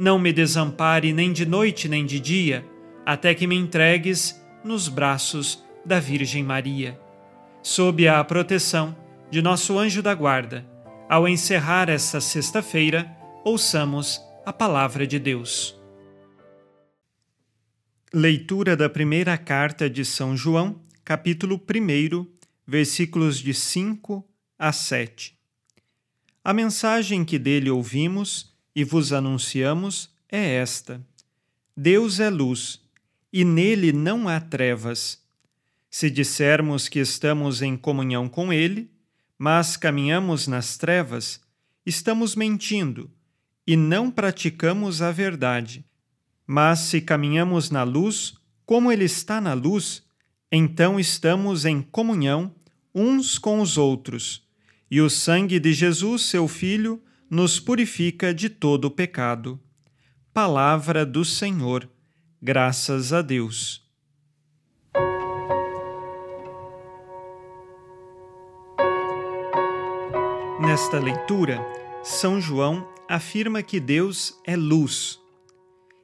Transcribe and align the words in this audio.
não 0.00 0.18
me 0.18 0.32
desampare 0.32 1.12
nem 1.12 1.30
de 1.30 1.44
noite 1.44 1.86
nem 1.86 2.06
de 2.06 2.18
dia, 2.18 2.66
até 3.04 3.34
que 3.34 3.46
me 3.46 3.54
entregues 3.54 4.42
nos 4.64 4.88
braços 4.88 5.62
da 5.84 6.00
Virgem 6.00 6.42
Maria. 6.42 6.98
Sob 7.62 8.08
a 8.08 8.24
proteção 8.24 8.96
de 9.30 9.42
nosso 9.42 9.78
anjo 9.78 10.00
da 10.02 10.14
guarda, 10.14 10.66
ao 11.06 11.28
encerrar 11.28 11.90
esta 11.90 12.18
sexta-feira, 12.18 13.14
ouçamos 13.44 14.18
a 14.46 14.54
palavra 14.54 15.06
de 15.06 15.18
Deus. 15.18 15.78
Leitura 18.10 18.74
da 18.74 18.88
primeira 18.88 19.36
carta 19.36 19.88
de 19.90 20.02
São 20.02 20.34
João, 20.34 20.80
capítulo 21.04 21.60
1, 21.60 22.26
versículos 22.66 23.38
de 23.38 23.52
5 23.52 24.26
a 24.58 24.72
7. 24.72 25.38
A 26.42 26.54
mensagem 26.54 27.22
que 27.22 27.38
dele 27.38 27.68
ouvimos 27.68 28.49
e 28.74 28.84
vos 28.84 29.12
anunciamos 29.12 30.10
é 30.30 30.54
esta: 30.54 31.00
Deus 31.76 32.20
é 32.20 32.30
luz, 32.30 32.80
e 33.32 33.44
nele 33.44 33.92
não 33.92 34.28
há 34.28 34.40
trevas. 34.40 35.20
Se 35.90 36.08
dissermos 36.08 36.88
que 36.88 37.00
estamos 37.00 37.62
em 37.62 37.76
comunhão 37.76 38.28
com 38.28 38.52
Ele, 38.52 38.90
mas 39.36 39.76
caminhamos 39.76 40.46
nas 40.46 40.76
trevas, 40.76 41.40
estamos 41.84 42.36
mentindo 42.36 43.10
e 43.66 43.76
não 43.76 44.10
praticamos 44.10 45.02
a 45.02 45.10
verdade. 45.10 45.84
Mas 46.46 46.80
se 46.80 47.00
caminhamos 47.00 47.70
na 47.70 47.82
luz, 47.82 48.34
como 48.66 48.90
Ele 48.90 49.04
está 49.04 49.40
na 49.40 49.52
luz, 49.52 50.02
então 50.50 50.98
estamos 50.98 51.64
em 51.64 51.80
comunhão 51.80 52.54
uns 52.94 53.38
com 53.38 53.60
os 53.60 53.78
outros, 53.78 54.44
e 54.90 55.00
o 55.00 55.08
sangue 55.08 55.60
de 55.60 55.72
Jesus, 55.72 56.22
seu 56.22 56.48
Filho, 56.48 57.00
nos 57.30 57.60
purifica 57.60 58.34
de 58.34 58.50
todo 58.50 58.86
o 58.86 58.90
pecado. 58.90 59.58
Palavra 60.34 61.06
do 61.06 61.24
Senhor. 61.24 61.88
Graças 62.42 63.12
a 63.12 63.22
Deus. 63.22 63.88
Nesta 70.60 70.98
leitura, 70.98 71.64
São 72.02 72.40
João 72.40 72.86
afirma 73.08 73.62
que 73.62 73.78
Deus 73.78 74.36
é 74.44 74.56
luz. 74.56 75.20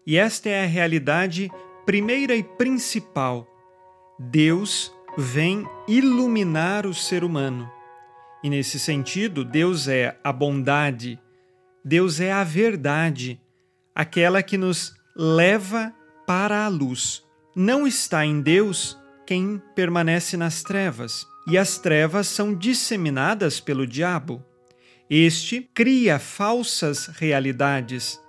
E 0.06 0.16
esta 0.16 0.48
é 0.48 0.62
a 0.62 0.68
realidade 0.68 1.50
primeira 1.84 2.36
e 2.36 2.42
principal. 2.42 3.46
Deus 4.18 4.92
vem 5.18 5.66
iluminar 5.88 6.86
o 6.86 6.94
ser 6.94 7.24
humano. 7.24 7.75
E 8.42 8.50
nesse 8.50 8.78
sentido, 8.78 9.44
Deus 9.44 9.88
é 9.88 10.18
a 10.22 10.32
bondade, 10.32 11.18
Deus 11.84 12.20
é 12.20 12.32
a 12.32 12.44
verdade, 12.44 13.40
aquela 13.94 14.42
que 14.42 14.58
nos 14.58 14.94
leva 15.14 15.92
para 16.26 16.64
a 16.64 16.68
luz. 16.68 17.24
Não 17.54 17.86
está 17.86 18.24
em 18.26 18.40
Deus 18.40 18.98
quem 19.26 19.60
permanece 19.74 20.36
nas 20.36 20.62
trevas 20.62 21.26
e 21.46 21.56
as 21.56 21.78
trevas 21.78 22.26
são 22.26 22.54
disseminadas 22.54 23.60
pelo 23.60 23.86
diabo. 23.86 24.44
Este 25.08 25.60
cria 25.72 26.18
falsas 26.18 27.06
realidades, 27.06 28.20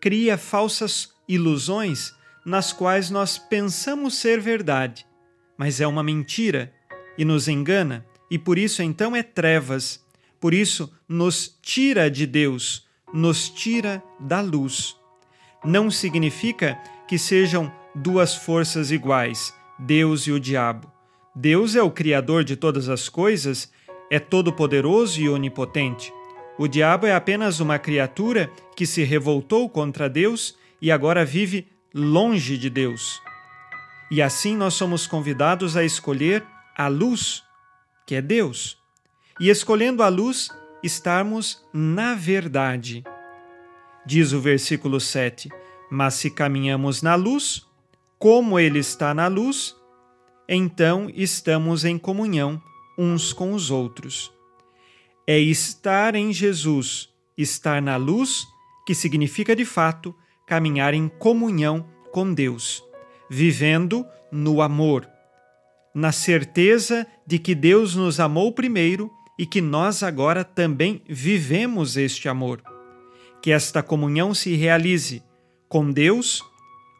cria 0.00 0.38
falsas 0.38 1.10
ilusões 1.28 2.14
nas 2.44 2.72
quais 2.72 3.10
nós 3.10 3.38
pensamos 3.38 4.14
ser 4.14 4.40
verdade, 4.40 5.06
mas 5.56 5.80
é 5.80 5.86
uma 5.86 6.02
mentira 6.02 6.72
e 7.16 7.24
nos 7.24 7.48
engana, 7.48 8.04
e 8.30 8.38
por 8.38 8.58
isso 8.58 8.82
então 8.82 9.14
é 9.14 9.22
trevas. 9.22 10.04
Por 10.40 10.52
isso 10.52 10.92
nos 11.08 11.58
tira 11.62 12.10
de 12.10 12.26
Deus, 12.26 12.86
nos 13.12 13.48
tira 13.48 14.02
da 14.20 14.40
luz. 14.40 14.96
Não 15.64 15.90
significa 15.90 16.78
que 17.08 17.18
sejam 17.18 17.72
duas 17.94 18.34
forças 18.34 18.90
iguais, 18.90 19.54
Deus 19.78 20.26
e 20.26 20.32
o 20.32 20.40
diabo. 20.40 20.92
Deus 21.34 21.74
é 21.74 21.82
o 21.82 21.90
Criador 21.90 22.44
de 22.44 22.56
todas 22.56 22.88
as 22.88 23.08
coisas, 23.08 23.70
é 24.10 24.18
todo-poderoso 24.18 25.20
e 25.20 25.28
onipotente. 25.28 26.12
O 26.58 26.68
diabo 26.68 27.06
é 27.06 27.14
apenas 27.14 27.58
uma 27.58 27.78
criatura 27.78 28.50
que 28.76 28.86
se 28.86 29.02
revoltou 29.02 29.68
contra 29.68 30.08
Deus 30.08 30.56
e 30.80 30.92
agora 30.92 31.24
vive 31.24 31.66
longe 31.92 32.56
de 32.56 32.70
Deus. 32.70 33.20
E 34.10 34.22
assim 34.22 34.56
nós 34.56 34.74
somos 34.74 35.06
convidados 35.06 35.76
a 35.76 35.82
escolher 35.82 36.44
a 36.76 36.86
luz, 36.86 37.42
que 38.06 38.14
é 38.14 38.22
Deus. 38.22 38.78
E 39.40 39.50
escolhendo 39.50 40.02
a 40.02 40.08
luz, 40.08 40.48
estarmos 40.82 41.62
na 41.72 42.14
verdade. 42.14 43.02
Diz 44.06 44.32
o 44.32 44.40
versículo 44.40 45.00
7: 45.00 45.48
Mas 45.90 46.14
se 46.14 46.30
caminhamos 46.30 47.02
na 47.02 47.14
luz, 47.14 47.66
como 48.18 48.58
Ele 48.58 48.78
está 48.78 49.14
na 49.14 49.26
luz, 49.26 49.74
então 50.48 51.10
estamos 51.14 51.84
em 51.84 51.98
comunhão 51.98 52.62
uns 52.98 53.32
com 53.32 53.52
os 53.52 53.70
outros. 53.70 54.32
É 55.26 55.38
estar 55.38 56.14
em 56.14 56.32
Jesus, 56.32 57.08
estar 57.36 57.80
na 57.80 57.96
luz, 57.96 58.46
que 58.86 58.94
significa 58.94 59.56
de 59.56 59.64
fato 59.64 60.14
caminhar 60.46 60.92
em 60.92 61.08
comunhão 61.08 61.88
com 62.12 62.32
Deus, 62.32 62.84
vivendo 63.28 64.06
no 64.30 64.60
amor, 64.60 65.08
na 65.94 66.10
certeza 66.12 67.06
de 67.26 67.38
que 67.38 67.54
Deus 67.54 67.94
nos 67.94 68.18
amou 68.18 68.52
primeiro 68.52 69.10
e 69.38 69.46
que 69.46 69.60
nós 69.60 70.02
agora 70.02 70.44
também 70.44 71.02
vivemos 71.08 71.96
este 71.96 72.28
amor. 72.28 72.62
Que 73.42 73.50
esta 73.50 73.82
comunhão 73.82 74.34
se 74.34 74.54
realize 74.54 75.22
com 75.68 75.90
Deus, 75.90 76.42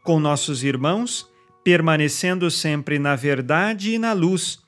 com 0.04 0.20
nossos 0.20 0.62
irmãos 0.62 1.32
permanecendo 1.64 2.50
sempre 2.50 2.98
na 2.98 3.16
verdade 3.16 3.94
e 3.94 3.98
na 3.98 4.12
luz, 4.12 4.58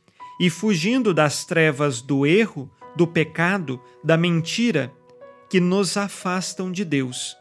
e 0.40 0.49
fugindo 0.49 1.12
das 1.12 1.44
trevas 1.44 2.00
do 2.00 2.26
erro, 2.26 2.70
do 2.96 3.06
pecado, 3.06 3.81
da 4.02 4.17
mentira, 4.17 4.90
que 5.50 5.61
nos 5.61 5.96
afastam 5.96 6.73
de 6.73 6.84
Deus. 6.84 7.37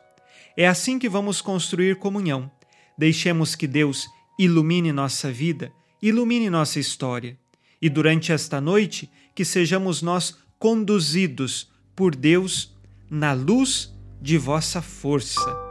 É 0.58 0.68
assim 0.68 1.00
que 1.00 1.10
vamos 1.10 1.42
construir 1.42 1.96
comunhão. 1.96 2.52
Deixemos 2.98 3.56
que 3.56 3.66
Deus 3.66 4.08
ilumine 4.38 4.92
nossa 4.92 5.32
vida, 5.32 5.72
ilumine 6.08 6.50
nossa 6.50 6.80
história. 6.80 7.38
E 7.82 7.90
durante 7.90 8.32
esta 8.32 8.60
noite, 8.60 9.10
que 9.34 9.46
sejamos 9.46 10.02
nós 10.02 10.38
conduzidos 10.58 11.70
por 11.96 12.16
Deus 12.16 12.74
na 13.10 13.34
luz 13.34 13.94
de 14.22 14.38
vossa 14.38 14.82
força 14.82 15.66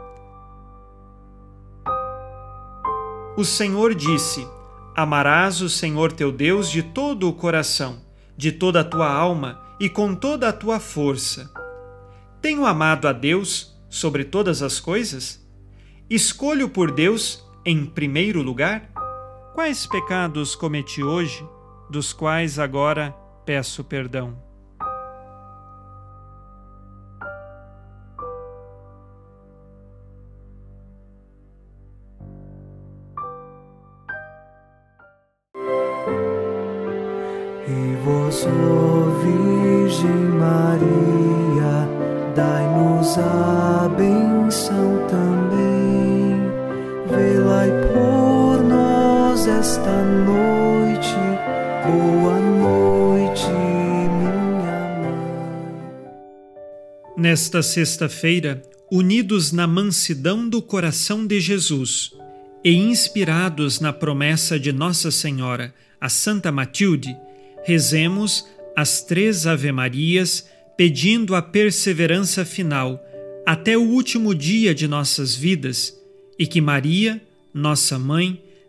O 3.37 3.43
Senhor 3.43 3.93
disse: 3.93 4.47
Amarás 4.95 5.59
o 5.59 5.69
Senhor 5.69 6.13
teu 6.13 6.31
Deus 6.31 6.71
de 6.71 6.81
todo 6.81 7.27
o 7.27 7.33
coração, 7.33 8.01
de 8.37 8.49
toda 8.49 8.79
a 8.79 8.83
tua 8.83 9.11
alma 9.11 9.61
e 9.77 9.89
com 9.89 10.15
toda 10.15 10.47
a 10.47 10.53
tua 10.53 10.79
força. 10.79 11.51
Tenho 12.41 12.65
amado 12.65 13.09
a 13.09 13.11
Deus 13.11 13.75
sobre 13.89 14.23
todas 14.23 14.61
as 14.61 14.79
coisas? 14.79 15.45
Escolho 16.09 16.69
por 16.69 16.91
Deus 16.91 17.43
em 17.65 17.85
primeiro 17.85 18.41
lugar? 18.41 18.89
Quais 19.55 19.87
pecados 19.87 20.53
cometi 20.53 21.01
hoje, 21.01 21.47
dos 21.89 22.11
quais 22.11 22.59
agora 22.59 23.15
peço 23.45 23.85
perdão? 23.85 24.35
E 37.65 37.95
vós, 38.03 38.45
Virgem 39.23 40.09
Maria, 40.37 41.87
dai-nos 42.35 43.17
a 43.17 43.87
benção 43.87 45.07
também. 45.07 46.41
Velai 47.07 47.71
por 47.93 48.14
esta 49.47 50.03
noite. 50.03 51.13
Boa 51.85 52.39
noite, 52.39 53.45
minha 53.47 54.31
mãe. 55.01 55.23
Nesta 57.15 57.61
sexta-feira, 57.61 58.63
unidos 58.91 59.51
na 59.51 59.67
mansidão 59.67 60.49
do 60.49 60.61
coração 60.61 61.27
de 61.27 61.39
Jesus 61.39 62.11
e 62.63 62.73
inspirados 62.73 63.79
na 63.79 63.93
promessa 63.93 64.59
de 64.59 64.71
Nossa 64.71 65.11
Senhora, 65.11 65.73
a 66.01 66.09
Santa 66.09 66.51
Matilde, 66.51 67.15
rezemos 67.63 68.47
as 68.75 69.03
três 69.03 69.45
Ave-Marias 69.45 70.49
pedindo 70.75 71.35
a 71.35 71.41
perseverança 71.41 72.43
final 72.43 72.99
até 73.45 73.77
o 73.77 73.83
último 73.83 74.33
dia 74.33 74.73
de 74.73 74.87
nossas 74.87 75.35
vidas 75.35 75.95
e 76.37 76.47
que 76.47 76.59
Maria, 76.59 77.21
nossa 77.53 77.99
mãe, 77.99 78.41